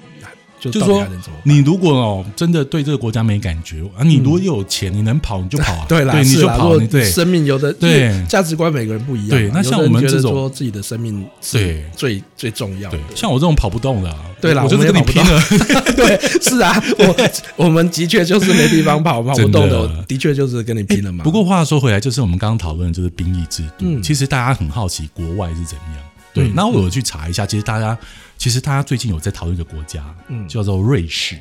[0.61, 1.07] 就是说，
[1.45, 8.13] 你如果哦真的对这个国家没感觉啊，你如果有钱，你能跑你就跑啊，对啦，你就跑，对，生命有的对。
[8.29, 11.85] 价值观每个人不一样，对，那像我们这种自己的生命对。
[11.97, 15.41] 最最重要的，像我这种跑不动的，对啦，我就是跟你拼了，
[15.97, 17.31] 对，是啊，我
[17.65, 21.25] 我们的确就是没地方跑，跑不动的，的确就是跟你拼了嘛。
[21.25, 27.97] 不过话说回来，就是我们刚刚讨论的就是兵役制度，其实大家很好奇国外是怎么样，对，那我有去查一下，其实大家。
[28.39, 31.37] 其实大家最近有在讨论一个国家，嗯，叫做瑞士。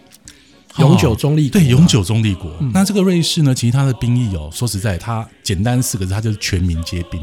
[0.79, 2.51] 永久中立国对永久中立国。
[2.71, 7.19] 那这个瑞士呢，其实它的兵役哦，说实在，它简单四个字，它就是全民皆兵。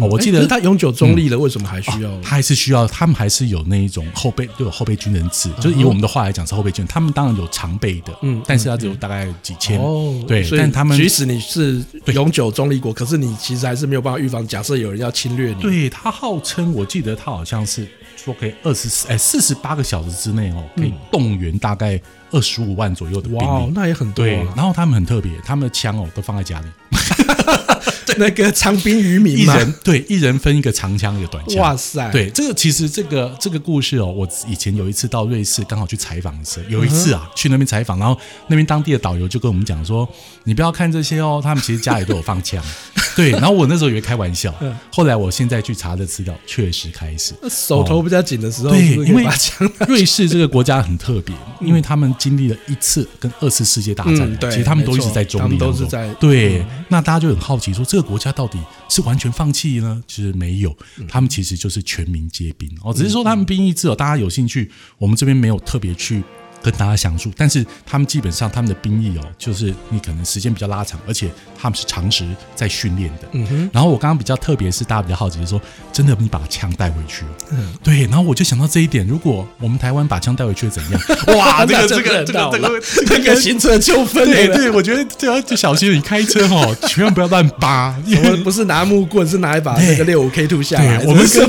[0.00, 2.20] 哦，我记得它永久中立了，为什么还需要？
[2.22, 6.86] 它还是需要，他们还是有那一种后备，就有后备军人制，就是以我们的话来讲是后备军。
[6.86, 9.80] 他们当然有常备的，嗯，但是它只有大概几千。
[9.80, 15.60] 哦，对，但他们即使你是永久中立国，可是你其实还是没有办法预防，假设有人要侵略你。
[15.60, 17.86] 对他号称，我记得他好像是
[18.24, 24.24] 说可以二十四哎四十八个小时之内哦，可以动员大概二十五万左右的兵力，那也很多。
[24.24, 26.66] 对，然后他们很特别，他们的枪哦都放在家里。
[28.18, 31.56] 那个长兵于民，一人对一人分一个长枪一个短枪。
[31.58, 32.10] 哇塞！
[32.10, 40.06] 对这个其实这个这个故事哦，我以前有一次到瑞士刚好去采访的时候，有一次啊去那边采访，然后那边当地的导游就跟我们讲说
[40.44, 42.62] ：“你不要看这些哦，他们其实家里都有放枪。”
[43.16, 44.54] 对，然后我那时候以为开玩笑，
[44.90, 49.26] 后来我现在去查的资料，确实开始手头比较紧的时候，对，因为
[49.86, 56.64] 瑞士这个国家很特别，因为他们经历了一次跟二次世界大战，其实他们都一直在中立，都是在对。
[56.88, 60.02] 那大家就很好奇说，这个国家到底是完全放弃呢？
[60.06, 60.76] 其实没有，
[61.08, 66.22] 他们其实就是全民皆兵哦，只是说他们兵役制哦，大家有兴趣，我们这边没有特别去。
[66.62, 73.28] 跟大家详述，但是他们基本上他们的兵役哦，就是你可能时间比较拉长，而且他们是长时在训练的。
[73.32, 73.70] 嗯哼。
[73.72, 75.60] 然后我刚刚比较特别是大家比较好奇的说，
[75.92, 77.24] 真的你把枪带回去？
[77.50, 78.02] 嗯，对。
[78.02, 81.00] 然后我就想到这一点，如果我们台湾把枪带回去怎样？
[81.36, 84.24] 哇， 这个这个这个这个这个行车纠纷。
[84.24, 87.96] 对对，我觉得就要就小心你开车哦，千万不要乱扒。
[88.06, 91.04] 我们不是拿木棍，是拿一把那个六五 K two 下来。
[91.04, 91.44] 我们是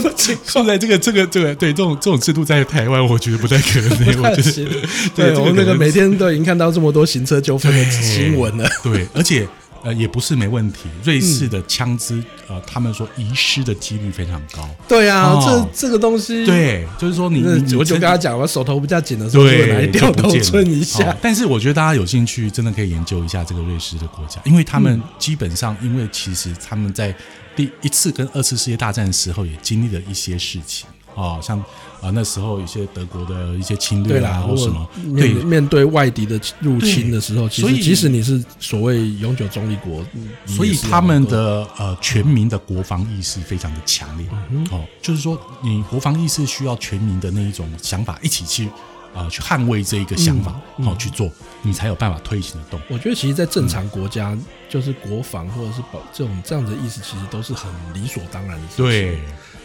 [0.45, 4.23] 现在这个这个这个对这种这种制度在台湾，我觉得不太可能。
[4.23, 5.02] 我觉得。
[5.15, 8.67] 对，我们那个每天都已经看到这么多行车纠纷的 新闻了。
[8.83, 9.47] 对，而且
[9.83, 10.87] 呃，也不是没问题。
[11.03, 14.69] 瑞士的枪支，呃，他们说遗失的几率非常高。
[14.87, 17.43] 对啊，这这个东西，对，就是说你，
[17.77, 21.13] 我就跟他讲，我手头比较紧的时候，就来掉头寸一下。
[21.21, 27.13] 但是我觉得大家有兴趣，真的可以研究一下这个瑞士的国家，因为他们基本上，因为其实他们在
[27.53, 30.87] 第一次跟二次世界大战的时候，也经历了一些事情。
[31.15, 31.61] 哦，像
[32.03, 34.85] 啊那时候一些德国的一些侵略啊，或什么，
[35.15, 40.05] 对面对外敌的入侵的时候，所以即使你是所谓永久中立国，
[40.45, 44.27] 所以他们的呃全民的国防意识非常的强烈。
[44.69, 48.67] 哦，就是说你国防意识需要全民的那一种想法一起去
[49.15, 52.81] 啊去捍卫这一个想法，好去做，你才有办法推行得动。
[52.89, 54.37] 我觉得其实，在正常国家，
[54.67, 58.85] 就是国防或者是保这种这样的意思，其实都是很理所当然的事情。
[58.85, 59.19] 对。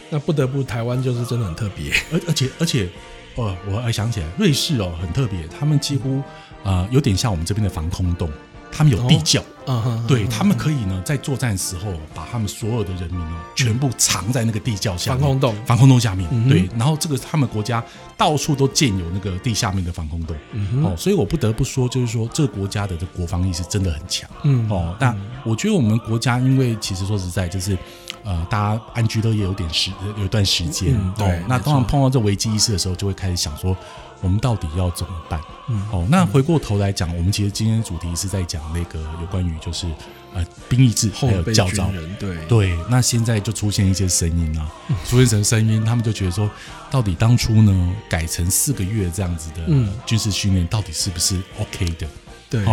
[0.09, 2.89] 那不得不，台湾就是真的很特别，而而且而且，
[3.35, 6.21] 哦，我还想起来，瑞士哦很特别，他们几乎
[6.63, 8.29] 啊有点像我们这边的防空洞，
[8.71, 17.83] 他们有地窖，嗯对他们可以呢在作战时候把他们所有的人民哦全部藏在那个地窖下防空洞，防空洞下面，对，然后这个他们国家
[18.17, 20.35] 到处都建有那个地下面的防空洞，
[20.83, 27.77] 哦，所以我不得不说，就是说这个国家的这国防意识真的很强，嗯哦，那我觉得我们国家因为其实说实在就是。
[28.23, 33.75] 呃，大家安居乐业有点时有一段时间，对，那当然碰到这危机意识的时候，就会开始想说，
[34.21, 35.39] 我们到底要怎么办？
[35.67, 39.87] 嗯哦，那回过头来讲，我们其实今天的主题是在讲那个有关于就是
[40.33, 42.77] 呃兵役制还有教招，对对。
[42.89, 44.69] 那现在就出现一些声音啊，
[45.05, 46.49] 出现成声音，他们就觉得说，
[46.91, 49.65] 到底当初呢改成四个月这样子的
[50.05, 52.07] 军事训练，到底是不是 OK 的？
[52.49, 52.65] 对。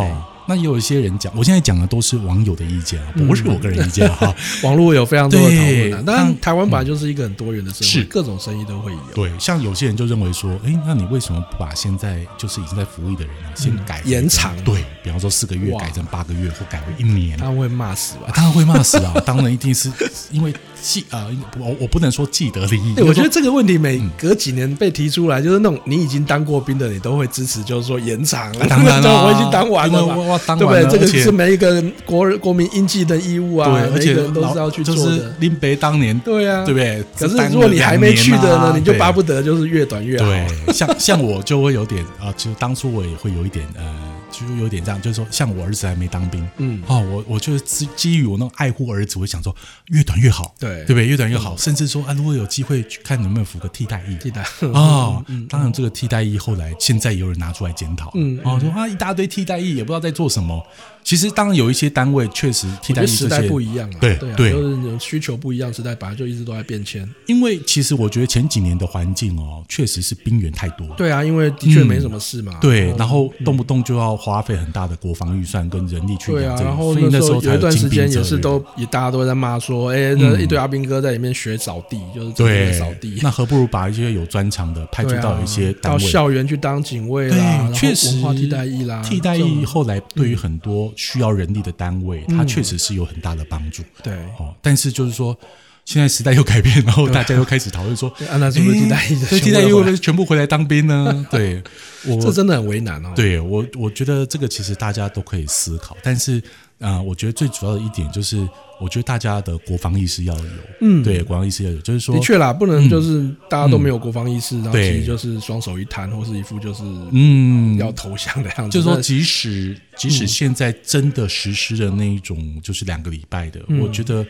[0.48, 4.34] 那也有一些人讲，我现在讲的都是网友的意见啊，不是我个人意见哈。
[4.62, 8.98] 网络有非常多的讨论啊，当然台湾本来就是一个很多元的社会，各种声音都会有。
[9.14, 14.54] 对，像有些人就认为说，哎，那你为什么不把现在就是已经在服役的人先改延长？
[14.64, 18.32] 对，比方说四个月改成八个月，或改为一年，他会骂死吧？
[18.34, 19.14] 当然会骂死啊！
[19.24, 19.90] 当然一定是
[20.30, 21.26] 因为记啊，
[21.58, 22.94] 我我不能说既得利益。
[23.00, 28.52] 我觉得这个问题每隔几年被提出来，就是那种你已经当过兵的，你都会支持，就是说延长。
[28.68, 30.82] 当然了，我已经当完了，对不对？
[30.84, 31.06] 这个。
[31.06, 35.34] 是每一个国国民应尽的义务啊，而且人都是要去做的。
[35.40, 37.02] 林北当年，对啊，对不对？
[37.18, 40.26] 可是如果你还没去的呢，你就巴不得就是越短越好。
[40.26, 44.15] 对，像像我就会有点啊，其实当初我也会有一点呃。
[44.30, 49.54] 就有点这样，就是说，像我儿子还没当兵，嗯，哦，我我就是基基于我那种爱护儿子，我想说
[49.86, 51.06] 越短越好，对，对不对？
[51.06, 54.42] 越短越好，甚至说啊，如果有机会去看能不能服个替代役，替代。
[54.72, 60.64] 啊， 当然这个替代役后来现在有人拿出来检讨，嗯，哦，说啊一大堆替代役也不知道在做什么。
[61.06, 67.08] 其实当然有一些单位确实替代役时代不一样了，对对，就是需求不一样，时代本来就一直都在变迁。
[67.26, 83.18] 因为其实我觉得前几年的环境哦，确实是兵源太多，对啊，因为的确没什么事嘛，对，然后动不动就要要花费很大的国防预算跟人力去对啊，这个，然后那时候有一段时间也是都也大家都在骂说，哎，那一堆阿兵哥在里面学扫地，就是对扫地。
[83.22, 85.98] 那何不如把一些有专长的派驻对啊到一些单到。
[85.98, 93.82] 校园去当警卫啦，确实文化替代役啦，替代役后来对于很多需要人力的单位，它嗯确实是有很大的帮助。
[94.02, 95.38] 对，哦，但是就是说，
[95.84, 99.62] 现在时代又改变，然后大家又开始讨论说， 啊，那是不是替代役所以替代？
[99.62, 101.26] 会不会全部回来当兵呢？
[101.30, 101.62] 对，
[102.06, 103.12] 我这真的很为难哦。
[103.14, 106.42] 对我，我觉得这个其实大家都可以思考，但是
[106.78, 108.36] 啊、呃我觉得最主要的一点就是，
[108.80, 110.44] 我觉得大家的国防意识要有，
[110.82, 118.78] 嗯对，国防意识要有，就是说的，确啦，不能就是大家都没有国防意识，然后其实就是双手一摊，或是一副就是嗯，要投降的样子。
[118.78, 124.24] 就是说，即使即使现在真的实施的那一种就是两个礼拜的，嗯我觉得。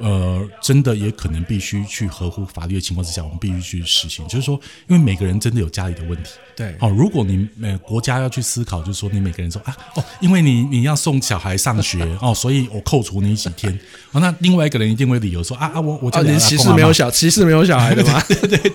[0.00, 4.26] 呃，真的也可能必须去合乎法律的情况之下，我们必须去实行。
[4.26, 4.58] 就是说，
[4.88, 6.74] 因为每个人真的有家里的问题，对。
[6.80, 13.72] 哦，如果你呃国家要去思考，就是说你每个人说啊哦，因为你你要送小孩上学 哦，所以我扣除你几天。
[14.12, 18.20] 哦，那另外一个人一定会理由说啊啊，我我哦，家里你歧视没有小歧视没有小孩的吗？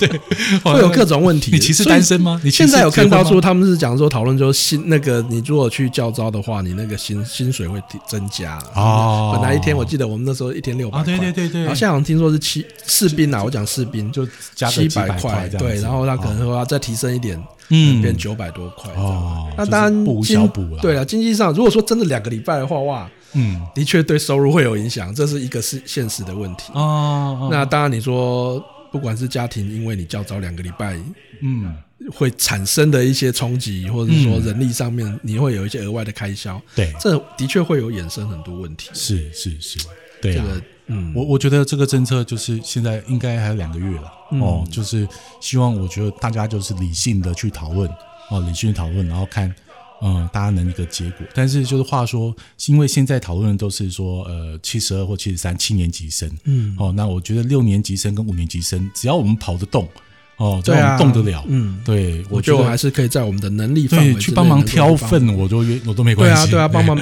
[0.64, 1.52] 会有各种问题。
[1.52, 2.40] 你歧视单身吗？
[2.44, 8.58] 你现在有看到说他们是讲说讨论说薪那个你如果去教招的话，你那个薪薪水会增加。
[8.76, 9.32] 哦。
[9.34, 11.00] 本来一天我记得我们那时候一天六百。
[11.00, 18.02] 啊对对对对然后现在好像听说是七士兵啊，我讲士兵就加七百块对，然后他可能说要再提升一点，嗯。
[18.02, 20.82] 变九百多块哦那当然不无经小补了。
[20.82, 23.62] 对啊，经济上如果说真的两个礼拜的话，哇，嗯。
[23.74, 26.72] 的确对收入会有影响，这是一个是现实的问题。
[26.74, 30.98] 哦，那当然你说不管是家庭，因为你较早两个礼拜。
[31.42, 31.76] 嗯。
[32.14, 38.90] 会产生的一些冲击，或者是说人力上面你会有一些额外的开销，对，这的确会有衍生很多问题。
[38.94, 39.80] 是是是，
[40.26, 40.46] 对啊。
[40.46, 45.08] 这个，嗯，我我觉得这个政策就是现在应该还有两个月了、嗯哦，就是
[45.42, 47.90] 希望我觉得大家就是理性的去讨论
[48.30, 49.54] 哦，理性的讨论，然后看
[50.02, 51.26] 嗯大家能一个结果。
[51.34, 52.36] 但是就是话说，
[52.68, 59.88] 因为现在讨论的都是说呃七十二或七十三七年级生，嗯，哦，那我觉得六年级生跟五年级生，只要我们跑得动
[60.38, 66.98] 哦，只对啊要我们动得了，嗯，对我觉得我还是可以在我们的能力范围去帮忙挑粪，我都约我都没关系，对啊，对啊，帮忙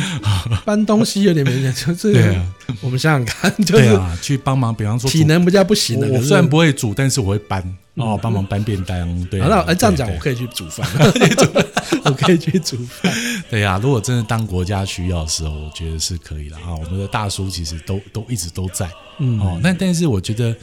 [0.65, 2.45] 搬东西有点没点， 就是对啊，
[2.81, 7.63] 我们想想看，就是对啊，去帮忙，比方说体能比较不行的，我我虽然不会煮，但是我会搬
[7.95, 9.25] 哦，帮忙搬便当。
[9.25, 10.87] 对啊，啊，那哎这样讲，我可以去煮饭，
[12.05, 13.11] 我可以去煮饭。
[13.49, 16.73] 对呀、如果真的当国家需要的时候，我觉得是可以的啊。
[16.73, 19.39] 我们的大叔其实都都一直都在，嗯。
[19.39, 19.59] 哦。
[19.61, 20.55] 那但是我觉得，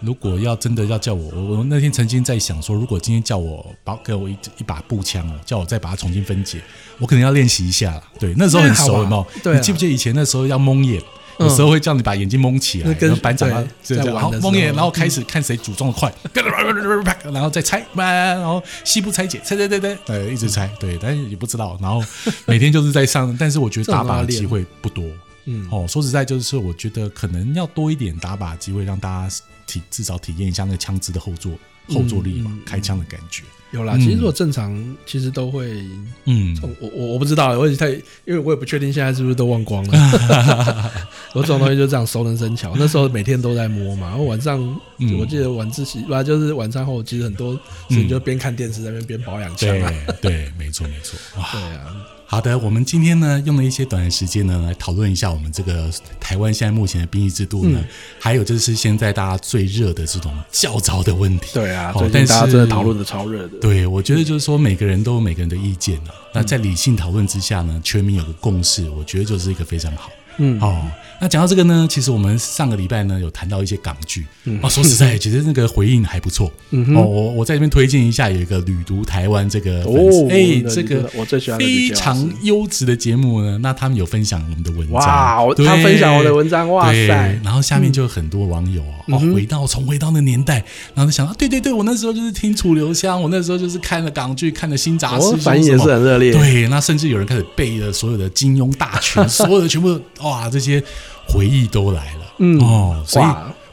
[0.00, 6.60] 如果要真的要叫我，我我那天曾经在想说，如果今天叫我把给我一一把步枪哦，叫我再把它重新分解，
[6.98, 8.02] 我可能要练习一下了。
[8.18, 9.26] 对，那时候很熟，有没有？
[9.42, 11.00] 对啊你记不记得以前那时候要蒙眼？
[11.00, 11.04] 嗯
[11.38, 16.10] 有时候会叫你把眼睛蒙起来，跟然后班长啊，对这样在玩的时候好蒙眼，然后开始看谁组装的快，
[17.30, 22.02] 然后再拆，然后西部拆解，拆拆拆拆，对，一直拆，对，但是也不知道，然后
[22.46, 25.04] 每天就是在上， 但是我觉得打靶的机会不多，
[25.44, 31.52] 嗯，哦，说实在就是我觉得可能要多一点打靶机会，让大家体至少体验一下那个枪支的后坐
[31.88, 33.96] 后坐力嘛，开枪的感觉，有啦。
[33.98, 35.82] 其实如果正常，其实都会，
[36.24, 40.92] 嗯，我我我不知道，我也太，因为我也不确定现在是不是都忘光了。
[41.34, 44.08] 我这种东西就这样熟能生巧，那时候每天都在摸嘛。
[44.08, 44.58] 然后晚上，
[44.98, 47.54] 嗯我记得晚自习吧，就是晚餐后，其实很多
[47.88, 49.92] 事情就边看电视在那边边保养枪对啊。
[50.22, 61.50] 对，没错没错，哇对啊，好的，我们今天呢用了一些短的时间呢来讨论一下我们这个台湾现在目前的兵役制度呢，嗯还有就是现在大家最热的这种教招的问题。
[61.52, 63.55] 对啊，好最近大家真的讨论的超热的。
[63.60, 66.14] 对，我觉得就是说每个人都有每个人的意见啊。
[66.32, 70.10] 那在理性讨论之下呢，全民有个共识，我觉得就是一个非常好。
[70.38, 70.86] 嗯，哦，
[71.20, 74.58] 那讲到这个呢，其实我们上个礼拜呢有谈到一些港剧，嗯。
[74.62, 76.46] 哦，说实在， 其实那个回应还不错。
[76.70, 87.32] 哦，我我在这边推荐一下，有一个旅读台湾这个哦哎，这个我最喜欢非常优质的节目呢，那他们有分享我们的文章，哇他分享我的文章哇塞。
[87.32, 96.32] 嗯然后下面就有很多网友哦，哦回到重回到那年代，然后就想到，对对对，我那时候就是听楚留香，我那时候就是看了港剧，看了新杂我志，反应也是很热烈。
[96.32, 100.82] 对，那甚至有人开始背了所有的金庸大全， 所有的全部哇，这些
[101.28, 102.20] 回忆都来了。
[102.38, 103.26] 嗯哦，所以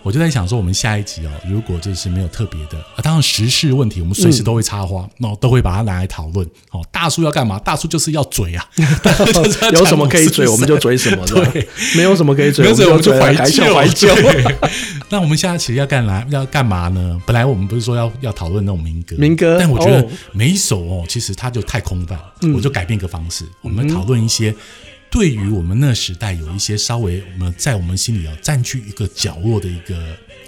[0.03, 6.45] 我就在想说，我们下一集哦，如果就是没有特别的啊，当然时事问题，我们随时都会插花，那、都会把它拿来讨论。
[6.71, 7.57] 哦，大叔要干嘛？
[7.59, 8.65] 大叔就是要嘴啊，
[9.73, 11.25] 有什么可以嘴，我们就嘴什么。
[11.25, 14.13] 对没有什么可以嘴，没有嘴我们就怀旧怀旧。
[14.15, 14.55] 对
[15.09, 16.25] 那我们下期要干嘛？
[16.29, 17.21] 要干嘛呢？
[17.25, 24.53] 本来我们不是说要要讨论那种民歌，民歌但我觉得哦每一首哦，其实它就太空泛，嗯我就改变一个方式，我们讨论一些。
[25.13, 29.95] 对于我们那时代有一些稍微我们在我们心里要占据一个角落的一个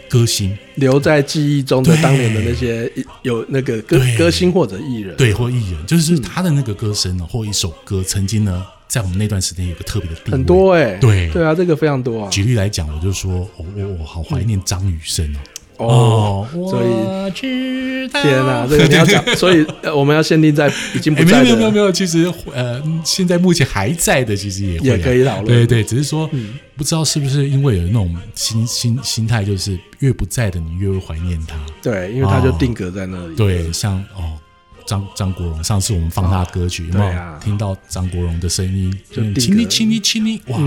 [0.10, 0.58] 歌星。
[0.73, 11.30] 留在记忆中的当年的那些有那个歌歌星或者艺人，对，或艺人，就是他的那个歌声呢，或一首歌，曾经呢，在我们那段时间有个特别的地位，很多哎，对。
[11.30, 12.30] 对啊，这个非常多啊。
[12.32, 15.39] 举例来讲，我就说，我我我好怀念张雨生哦。
[15.77, 26.29] 哦，所以天哪，这个你要讲，所以我们要限定在已经不在的，没有没有没有，其实呃，现在目前还在的，其实也也可以讨论，对对，只是说
[26.77, 34.38] 不知道是不是因为有那种心心心态，就是越不在的你越会怀念他，对，因为他就定格在那里，对，像哦。
[34.86, 38.95] 张张国荣，上次我们放他歌曲，有没有听到张国荣的声音？
[39.12, 40.60] 就亲你亲你亲你，哇，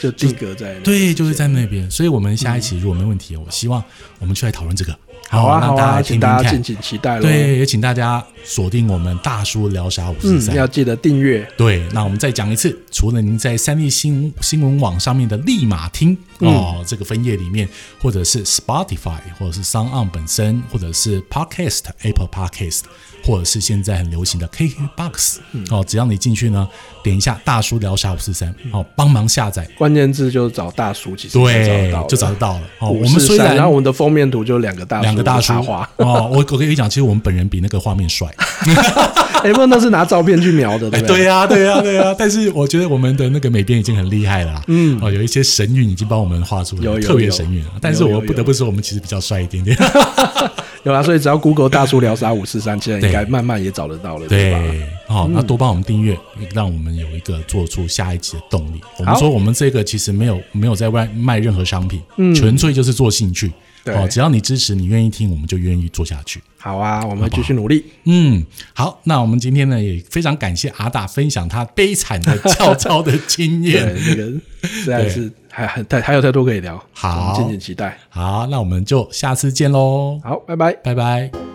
[0.00, 1.90] 就定格在对，就是在那边。
[1.90, 3.82] 所以，我们下一期如果没问题，我希望
[4.18, 4.96] 我们去来讨论这个。
[5.28, 7.18] 好啊，让大家听听看，敬请期待。
[7.18, 11.46] 对，也请大家锁定我们大叔聊啥五十三，要记得订阅。
[11.56, 17.68] 对，那我们再讲一次，除了您在三立新新闻网上面的立马听哦，这个分页里面，
[18.00, 22.82] 或者是 Spotify，或者是 s o n 本身，或者是 Podcast Apple Podcast。
[23.24, 25.38] 或者是现在很流行的 KKBOX
[25.70, 26.68] 哦，只要你进去呢，
[27.02, 32.62] 点一下“大叔聊啥五四三”，哦，帮忙下载，关键字就找大叔，其实对，就找得到了。
[32.78, 38.32] 哦，我们虽然然后我们的封面图就两个大两个大叔画哦，我我跟你讲，其实我们本人比那个画面帅。
[39.42, 42.14] 哎，不，那是拿照片去描的，对对呀，对呀，对呀。
[42.18, 47.70] 但是我觉得我们的那个美编已经很厉害了，嗯，哦，有一些神韵已经帮我们画出了特别神韵了。
[47.80, 49.76] 但是我不得不说，我们其实比较帅一点点。
[50.84, 54.62] 有啊，所以只要 Google 大叔聊啥五四三，现在应该慢慢也找得到了，对吧？
[55.08, 56.16] 好，那多帮我们订阅，
[56.54, 58.80] 让我们有一个做出下一集的动力。
[58.98, 63.50] 我们说，我们这个其实没有没有在外卖任何商品，嗯纯粹就是做兴趣。
[63.86, 66.40] 哦，只要你支持，你愿意听，我们就愿意做下去。
[66.66, 67.84] 好啊，我们继续努力。
[68.06, 68.44] 嗯，
[68.74, 73.86] 好，那我们今天呢也非常感谢阿大分享他悲惨的跳操的经验。
[73.94, 76.82] 对，那个实在是还还太还有太多可以聊。
[76.92, 77.96] 好，敬请期待。
[78.08, 80.20] 好，那我们就下次见喽。
[80.24, 81.45] 好，拜拜，拜拜。